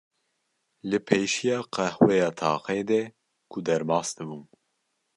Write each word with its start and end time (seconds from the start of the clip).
Li 0.89 0.99
pêşiya 1.07 1.57
qehweya 1.73 2.29
taxê 2.39 2.79
de 2.89 3.01
ku 3.51 3.57
derbas 3.67 4.09
dibûm 4.17 4.43